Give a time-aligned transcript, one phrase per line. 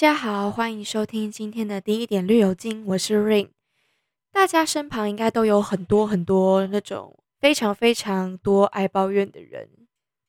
[0.00, 3.48] 大家好，欢迎收听今天的第一点绿油精，我是 Rain。
[4.32, 9.68] 大家身旁应该都有很多很多那种非常非常多爱抱怨的人，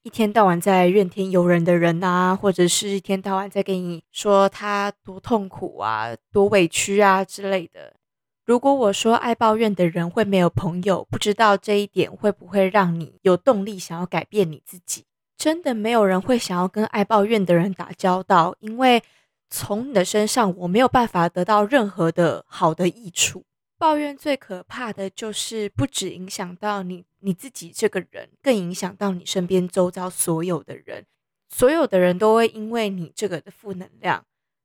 [0.02, 7.94] 一天到晚在怨天尤人的人啊，或者是一天到晚在跟你说他多痛苦啊、多委屈啊之类的。
[8.44, 15.06] 如果我说爱抱怨的人会没有朋友，不知道这一点会不会让你有动力想要改变你自己？
[15.38, 19.02] 真的没有人会想要跟爱抱怨的人打交道，因为
[19.52, 23.44] 从你的身上我没有办法得到任何的好的益处。
[23.76, 31.04] 抱怨最可怕的就是不止影响到你你自己这个人，更影响到你身边周遭所有的人。
[31.50, 34.24] 所有的人都会因为你这个的负能量。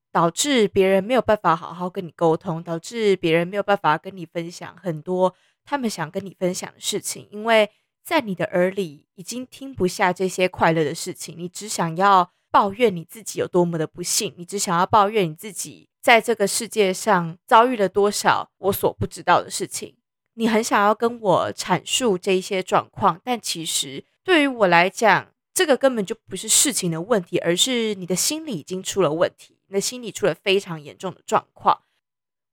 [0.10, 7.70] 导致别人没有办法好好跟你沟通，导致别人没有办法跟你分享很多他们想跟你分享的事情，因为
[8.04, 19.96] 在你的耳里已经听不下这些快乐的事情，你只想要抱怨你自己有多么的不幸，你只想要抱怨你自己在这个世界上遭遇了多少我所不知道的事情，
[20.34, 29.60] 你很想要跟我阐述这一些状况，但其实对于我来讲，这个根本就不是事情的问题，而是你的心里已经出了问题。
[29.68, 31.84] 你的心里出了非常严重的状况，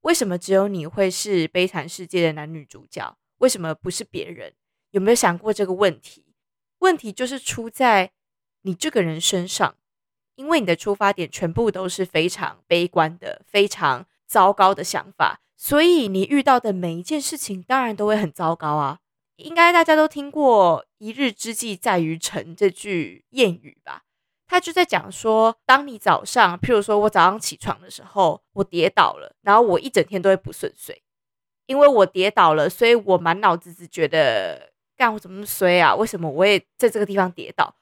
[0.01, 3.17] 为什么只有你会是悲惨世界的男女主角？
[3.39, 4.53] 为什么不是别人？
[4.91, 6.27] 有没有想过这个问题？
[6.77, 8.11] 问题就是出在
[8.61, 9.75] 你这个人身上，
[10.35, 18.99] 因为你的出发点全部都是非常悲观的、非常糟糕的想法，所以你遇到的每一件事情当然都会很糟糕啊！
[19.37, 24.03] 应该大家都听过“一日之计在于晨”这句谚语吧？
[24.47, 31.01] 他就在讲说，当你早上，譬如说我早上起床的时候，我跌倒了，然后我一整天都会不顺遂，
[31.65, 35.95] 因为我跌倒了，所以我满脑子只觉得，干我怎么那么衰啊？
[35.95, 37.75] 为什么我也在这个地方跌倒？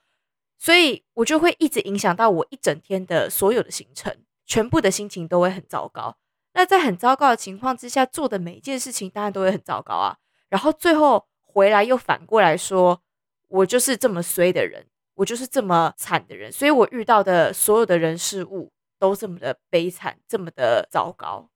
[0.64, 6.16] 所以我就会一直影响到我一整天的所有的行程，全部的心情都会很糟糕。
[6.54, 10.16] 那在很糟糕的情况之下，做的每一件事情当然都会很糟糕啊。
[10.48, 13.02] 然后最后回来又反过来说，
[13.50, 14.88] 我就是这么衰的人。
[15.16, 21.50] 我就是这么惨的人，所以我遇到的所有的人事物都这么的悲惨，这么的糟糕。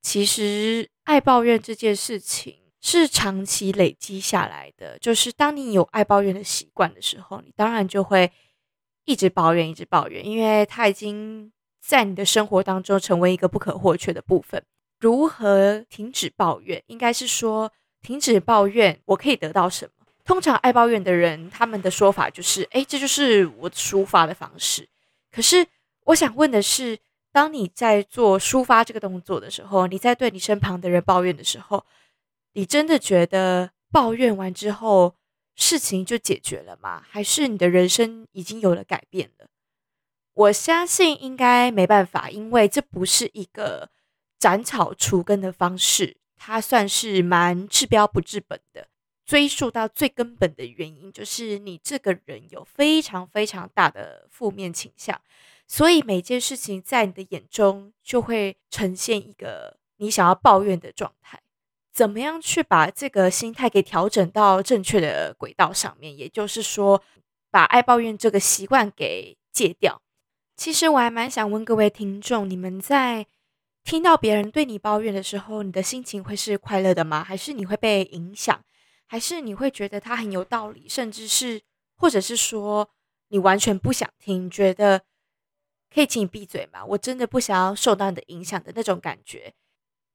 [0.00, 8.30] 其实爱抱怨这件事情是长期累积下来的，就是当你有爱抱怨的习惯的时候，你当然就会
[9.06, 11.50] 一直抱怨，一直抱怨，因为它已经
[11.80, 14.62] 在你的生活当中成为一个不可或缺的部分。
[15.00, 16.82] 如何停止抱怨？
[16.86, 17.72] 应该是说
[18.02, 20.06] 停止抱怨，我可以得到什么？
[20.22, 24.86] 通常爱抱怨的人，他们的说法就是：哎，这就是我抒发的方式。
[25.32, 25.66] 可是，
[26.04, 26.98] 我想问的是，
[27.32, 31.82] 当你在做抒发这个动作的时候，你在对你身旁的人抱怨的时候，
[32.54, 35.14] 你真的觉得抱怨完之后
[35.54, 37.04] 事情就解决了吗？
[37.08, 39.46] 还是你的人生已经有了改变了？
[40.32, 43.90] 我相信应该没办法，因为这不是一个
[44.38, 48.88] 斩草除根的方式，它算是蛮治标不治本的。
[49.24, 55.18] 追溯到最根本的原因，就是你这个人有非常非常大的负面倾向，
[55.66, 61.40] 所以每件事情在你的眼中就会呈现一个你想要抱怨的状态。
[61.94, 66.18] 怎么样去把这个心态给调整到正确的轨道上面？
[66.18, 67.00] 也就是说，
[67.52, 70.02] 把爱抱怨这个习惯给戒掉。
[70.56, 73.26] 其实我还蛮想问各位听众，你们在
[73.84, 77.22] 听到别人对你抱怨的时候，你的心情会是快乐的吗？
[77.22, 78.64] 还是你会被影响？
[79.06, 81.62] 还是你会觉得他很有道理，甚至是，
[81.96, 82.90] 或者是说
[83.28, 85.02] 你完全不想听，觉得
[85.92, 86.84] 可以请你闭嘴吗？
[86.84, 89.54] 我真的不想要受到你的影响的那种感觉。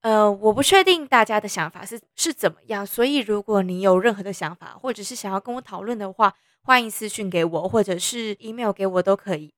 [0.01, 6.33] 呃，我不确定大家的想法是是怎么样，所以如果你有任何的想法，或者是想要跟我讨论的话，
[6.63, 9.53] 欢迎私讯给我，或者是 email 给我都可以。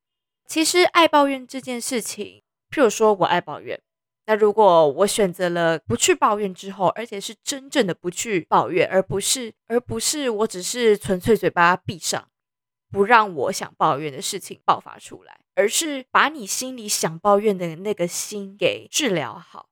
[0.47, 2.41] 其实爱抱怨这件事情，
[2.71, 3.79] 譬如说我爱抱怨。
[4.25, 12.29] 那如果我选择了不去抱怨之后，而且是真正的不去抱怨，而不是而不是我只是纯粹嘴巴闭上，
[12.91, 19.67] 不让我想抱怨的事情爆发出来，而是把你心里想抱怨的那个心给治疗好。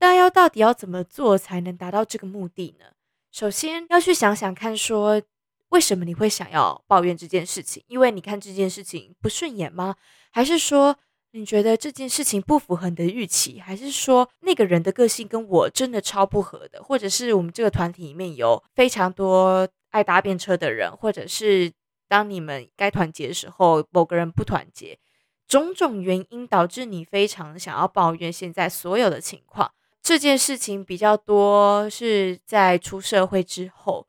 [0.00, 2.86] 那要到底要怎么做才能达到这个目的呢？
[3.30, 5.22] 首先要去想想看，说
[5.68, 7.84] 为什么你会想要抱怨这件事情？
[7.86, 9.94] 因为你看这件事情不顺眼吗？
[10.32, 10.96] 还是说？
[11.32, 21.72] 你觉得这件事情不符合你的预期，还是说那个人的个性跟我真的超不合的，或者是我们这个团体里面有非常多爱搭便车的人，或者是
[22.08, 24.98] 当你们该团结的时候，某个人不团结，
[25.46, 29.70] 种种原因导致你非常想要抱怨现在所有的情况。
[30.02, 34.06] 这件事情比较多是在出社会之后，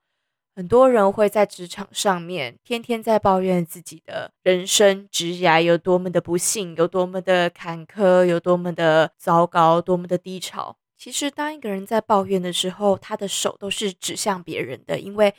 [0.56, 10.78] 很多人会在职场上面天天在抱怨自己的人生、职涯有多么的不幸，有多么的坎坷，有多么的糟糕，多么的低潮。
[10.98, 15.34] 其实，当一个人在抱怨的时候，他的手都是指向别人的，因为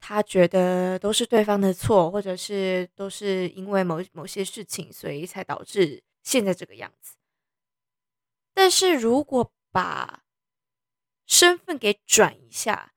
[0.00, 7.16] 他觉得都是对方的错，或者是都是因为某某些事情，所以才导致现在这个样子。
[8.52, 10.24] 但是如果把
[11.24, 12.94] 身份给转一下，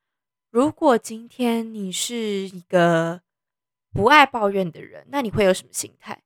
[0.49, 3.21] 如果今天你是一个
[3.93, 6.23] 不爱抱怨的人，那你会有什么心态？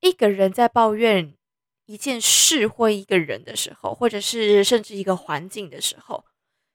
[0.00, 1.34] 一个人在抱怨。
[1.86, 6.26] 一件事或一个人的时候，或者是甚至一个环境的时候，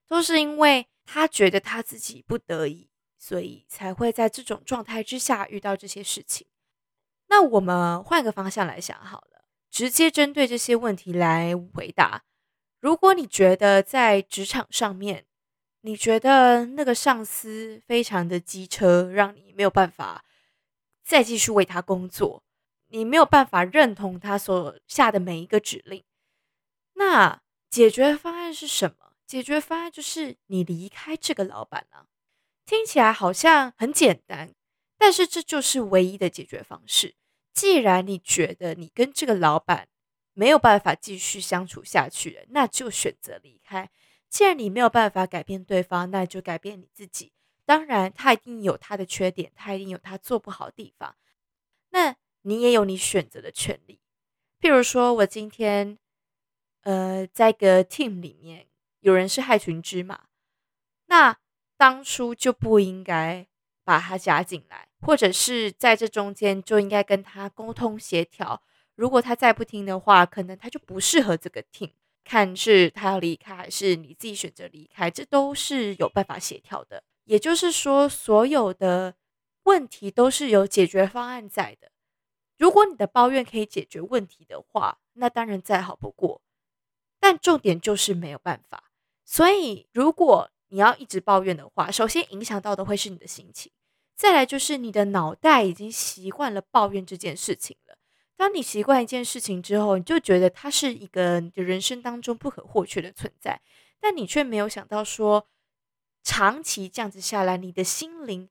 [0.07, 2.89] 都是因为他觉得他自己不得已，
[3.19, 6.48] 所以才会在这种状态之下遇到这些事情。
[7.27, 12.24] 那我们换个方向来想好了，直接针对这些问题来回答。
[12.84, 15.26] 如果你觉得在职场上面，
[15.84, 20.26] 你觉得那个上司非常的机车，让你没有办法
[21.02, 22.44] 再继续为他工作。
[22.90, 26.04] 你没有办法认同他所下的每一个指令，
[26.96, 29.14] 那解决方案是什么？
[29.26, 32.08] 解决方案就是你离开这个老板啊！
[32.66, 34.54] 听起来好像很简单，
[34.98, 37.16] 但是这就是唯一的解决方式。
[37.54, 39.88] 既然你觉得你跟这个老板
[40.34, 43.90] 没有办法继续相处下去了，那就选择离开。
[44.30, 47.32] 既然你没有办法改变对方，那就改变你自己。
[47.66, 51.16] 当然，他一定有他的缺点，他一定有他做不好的地方。
[51.90, 52.16] 那。
[52.46, 54.02] 你也有你选择的权利，
[54.60, 55.98] 譬如说，我今天，
[56.82, 58.68] 呃，在一个 team 里面，
[59.00, 60.26] 有人是害群之马，
[61.06, 61.38] 那
[61.78, 63.48] 当初就不应该
[63.86, 68.62] 把他加进来，或者是在这中间就应该跟他沟通协调。
[68.95, 71.92] 如果他再不听的话，可能他就不适合这个 team。
[72.24, 77.04] 看是他要离开，还是你自己选择离开，这都是有办法协调的。
[77.25, 79.16] 也就是说，所有的
[79.63, 81.92] 问题都是有解决方案在的。
[82.57, 86.42] 如果你的抱怨可以解决问题的话，那当然再好不过。
[87.19, 88.92] 但重点就是没有办法。
[89.25, 93.72] 所以，如果你要一直抱怨的话，首先影响到的会是你的心情，
[94.16, 97.98] 再来就是你的脑袋已经习惯了抱怨这件事情了。
[98.36, 103.62] 当你习惯一件事情之后，你就觉得它是一个你的人生当中不可或缺的存在，
[104.00, 105.48] 但你却没有想到说，
[106.24, 108.50] 长期这样子下来，你的心灵。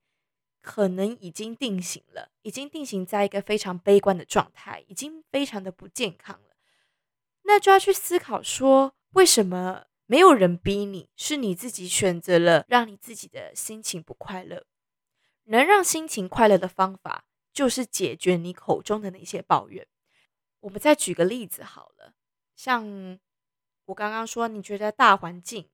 [0.65, 6.55] 可能已经定型了，已经定型在一个非常悲观的状态，已经非常的不健康了。
[7.43, 14.65] 那就要去思考说，为什么没有人逼你，是你自己选择了让你自己的心情不快乐？
[15.47, 19.87] 能让心情快乐的方法，就是解决你口中的那些抱怨。
[20.61, 22.15] 我们再举个例子好了，
[22.55, 23.19] 像
[23.87, 25.69] 我刚刚说，你觉得大环境。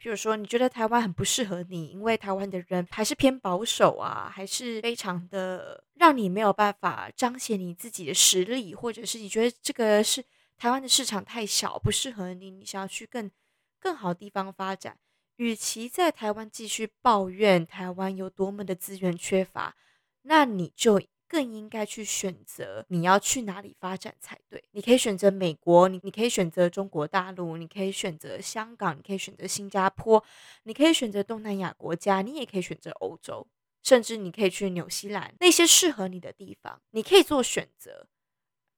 [0.00, 10.24] 譬如说，你觉得台湾很不适合你，因为台湾的人还是偏保守啊，还是非常的让你没有办法彰显你自己的实力，或者是你觉得这个是
[10.56, 13.30] 台湾的市场太小，不适合你，你想要去更
[13.78, 14.96] 更好的地方发展。
[15.36, 19.76] 与其在台湾继续抱怨台湾有多么的资源缺乏，
[20.22, 21.00] 那你就。
[21.32, 24.64] 更应该去选择你要去哪里发展才对。
[24.72, 30.24] 你可以选择美国，你你可以选择中国大陆，你可以选择香港，你可以选择新加坡，
[30.64, 33.46] 你可以选择东南亚国家，你也可以选择欧洲，
[33.84, 38.08] 甚至你可以去纽西兰那些适合你的地方，你可以做选择。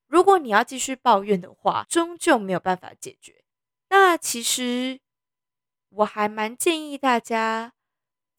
[0.05, 3.43] 如果你要继续抱怨的话，终究没有办法解决。
[3.89, 4.99] 那其实
[5.89, 7.73] 我还蛮建议大家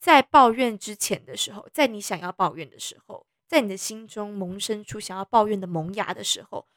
[0.04, 3.26] 在抱怨之前的时候，在你想要抱怨的时候。
[3.46, 6.68] 在你的心中萌生出想要抱怨的萌芽的时候，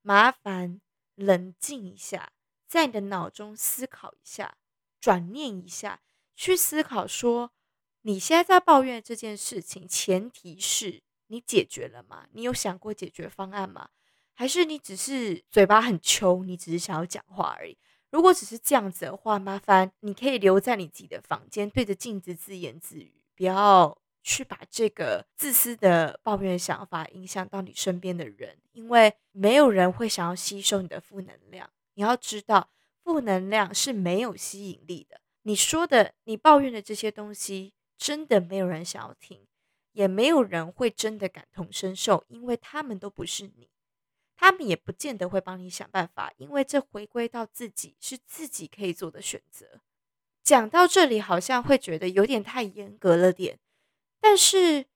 [0.00, 0.80] 麻烦
[1.14, 2.32] 冷静一下，
[2.66, 4.56] 在你的脑中思考一下，
[5.00, 6.00] 转念一下，
[6.34, 7.52] 去思考说，
[8.00, 12.26] 你现在在抱怨这件事情，前提是你解决了吗？
[12.32, 13.90] 你有想过解决方案吗？
[14.34, 17.78] 还是你只是嘴巴很穷，你只是想要讲话而已？
[18.12, 23.98] 如果只是这样子的话，麻烦你可以留在你自己的房间，对着镜子自言自语，不要。
[24.24, 31.68] 去把这个自私的抱怨想法影响到你身边的人，因为没有人会想要吸收你的负能量。
[31.94, 32.70] 你要知道，
[33.02, 35.20] 负能量是没有吸引力的。
[35.42, 39.44] 你说的、你抱怨的这些东西，真的没有人想要听，
[39.90, 43.70] 也没有人会真的感同身受，因为他们都不是你，
[44.42, 49.80] 他们也不见得会帮你想办法，因为这回归到自己是自己可以做的选择。
[50.42, 53.60] 讲到这里，好像会觉得有点太严格了点。
[54.20, 54.86] 但是，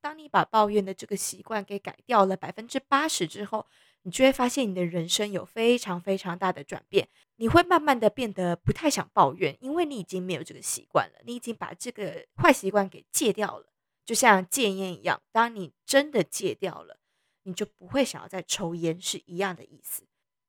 [0.00, 3.68] 当你把抱怨的这个习惯给改掉了百分之八十之后，
[4.02, 7.08] 你就会发现你的人生有非常非常大的转变。
[7.36, 13.72] 你会慢慢的变得不太想抱怨，因为你已经没有这个习惯了，你已经把这个坏习惯给戒掉了，
[14.04, 15.22] 就像戒烟一样。
[15.30, 16.98] 当你真的戒掉了，
[17.44, 20.04] 你就不会想要再抽烟，是一样的意思。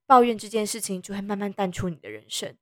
[0.06, 2.56] 抱怨这件事情就会慢慢淡出你的人生，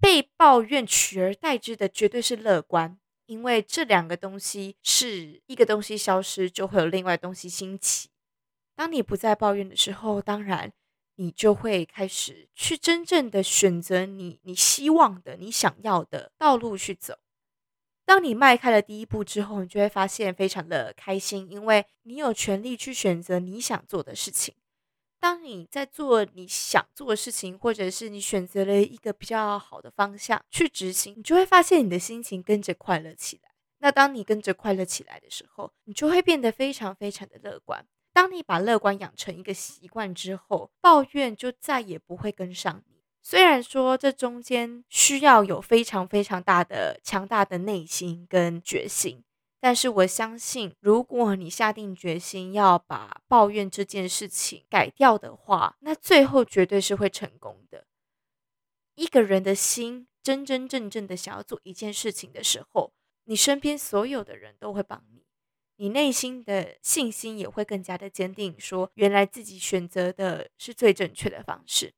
[0.00, 8.10] 被抱怨取而代之的绝对是乐观，因为这两个东西是一个东西消失，就会有另外东西兴起。
[8.74, 10.72] 当你不再抱怨的时候，当然。
[11.20, 17.18] 你就会开始去真正的选择你你希望的、你想要的道路去走。
[18.08, 24.54] 当你迈开了第一步之后，你就会发现非常的开心，因为你有权利去选择你想做的事情。
[25.20, 33.50] 当你在做你想做的事情，或者是你选择了一个比较好的方向去执行，你就会发现你的心情跟着快乐起来。
[33.80, 37.86] 那当你跟着快乐起来的时候，你就会变得非常非常的乐观。
[38.14, 42.97] 当你把乐观养成一个习惯之后，抱怨就再也不会跟上你。
[43.30, 49.22] 虽然说这中间需要有非常非常大的强大的内心跟决心，
[49.60, 57.84] 但是我相信，如果你下定决心要把抱怨这件事情改掉的话，那最后绝对是会成功的。
[58.94, 62.94] 一个人的心真真正正的想要做一件事情的时候，
[63.24, 65.26] 你身边所有的人都会帮你。
[65.76, 71.92] 你内心的信心也会更加的坚定，说原来自己选择的是最正确的方式。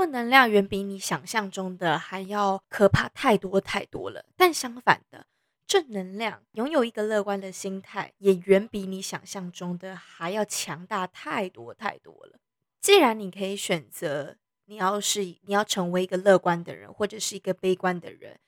[0.00, 5.26] 负能量远比你想象中的还要可怕太多太多了，但相反的，
[5.66, 12.38] 正能量拥有一个乐观的心态，也远比你想象中的还要强大太多太多了。
[12.80, 18.40] 既然你可以选择，你要是你要成为一个乐观的人，或者是一个悲观的人，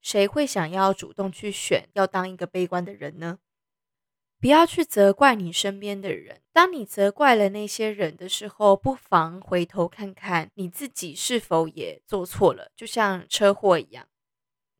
[0.00, 3.40] 谁会想要主动去选要当一个悲观的人呢？
[4.42, 6.40] 不要去责怪你身边的人。
[6.52, 12.72] 当你责怪了那些人的时候，不妨回头看看你自己是否也做错了。
[12.74, 14.08] 就像车祸一样，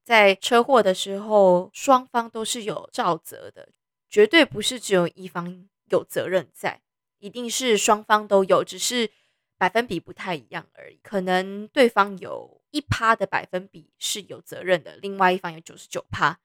[0.03, 3.69] 在车祸的时候，双方都是有照责的，
[4.09, 6.83] 绝对不是只有一方有责任在，
[7.21, 9.13] 一定是双方都有，只是
[9.57, 10.99] 百分比不太一样而已。
[11.05, 16.41] 可能对方有一趴的百分比是有责任的，另外一方有九十九趴，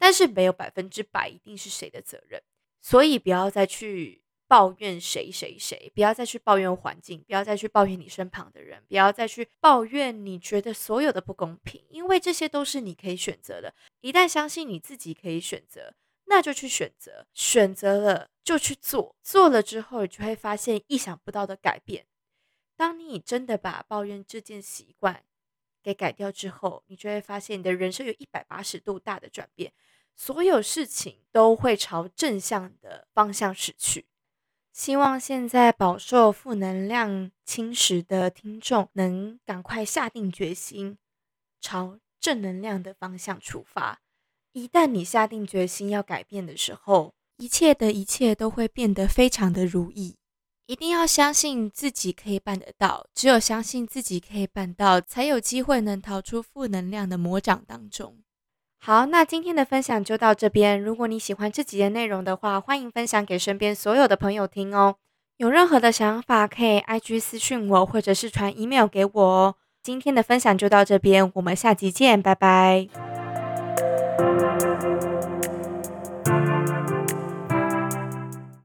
[0.00, 2.42] 但是没有百分之百一定是谁的责任。
[2.86, 13.74] 所以不要再去抱怨谁谁谁，不要再去抱怨环境，不要再去抱怨你身旁的人，不要再去抱怨你觉得所有的不公平，因为这些都是你可以选择的。
[14.02, 15.94] 一旦相信你自己可以选择，
[16.26, 22.06] 那就去选择，选择了就去做，做了之后你就会发现意想不到的改变。
[22.76, 25.24] 当你真的把抱怨这件习惯
[25.82, 29.72] 给改掉之后，你就会发现你的人生有一百八十度大的转变。
[30.16, 34.06] 所有事情都会朝正向的方向驶去。
[34.72, 40.98] 希望现在饱受负能量侵蚀的听众能赶快下定决心，
[41.60, 44.00] 朝正能量的方向出发。
[44.52, 50.16] 一旦你下定决心要改变的时候，一切的一切都会变得非常的如意。
[50.66, 58.18] 一定要相信自己可以办得到，只有相信自己可以办到，才有机会能逃出负能量的魔掌当中。
[58.86, 60.80] 好，那今天的分享就到这边。
[60.80, 64.94] 如果你喜欢这集的内容的话，欢迎分享给身边所有的朋友听哦。
[65.38, 69.56] 有任何的想法，可以 IG 私信我，或者是传 email 给我哦。
[69.82, 72.86] 今天的分享就到这边，我们下集见，拜拜。